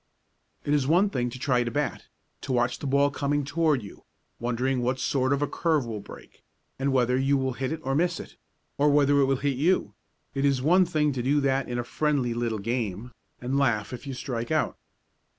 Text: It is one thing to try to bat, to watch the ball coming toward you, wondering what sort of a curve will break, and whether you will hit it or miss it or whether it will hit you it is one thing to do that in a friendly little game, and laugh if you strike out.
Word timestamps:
It 0.65 0.73
is 0.73 0.87
one 0.87 1.11
thing 1.11 1.29
to 1.29 1.37
try 1.37 1.63
to 1.63 1.69
bat, 1.69 2.07
to 2.41 2.51
watch 2.51 2.79
the 2.79 2.87
ball 2.87 3.11
coming 3.11 3.45
toward 3.45 3.83
you, 3.83 4.03
wondering 4.39 4.81
what 4.81 4.97
sort 4.99 5.31
of 5.31 5.43
a 5.43 5.47
curve 5.47 5.85
will 5.85 5.99
break, 5.99 6.41
and 6.79 6.91
whether 6.91 7.15
you 7.19 7.37
will 7.37 7.53
hit 7.53 7.71
it 7.71 7.81
or 7.83 7.93
miss 7.93 8.19
it 8.19 8.35
or 8.79 8.89
whether 8.89 9.19
it 9.21 9.25
will 9.25 9.35
hit 9.35 9.57
you 9.57 9.93
it 10.33 10.43
is 10.43 10.59
one 10.59 10.85
thing 10.85 11.13
to 11.13 11.21
do 11.21 11.39
that 11.41 11.69
in 11.69 11.77
a 11.77 11.83
friendly 11.83 12.33
little 12.33 12.57
game, 12.57 13.11
and 13.39 13.59
laugh 13.59 13.93
if 13.93 14.07
you 14.07 14.15
strike 14.15 14.49
out. 14.49 14.75